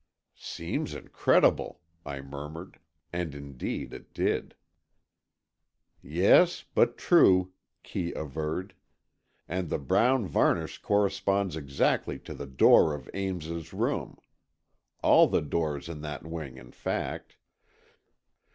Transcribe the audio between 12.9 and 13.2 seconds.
of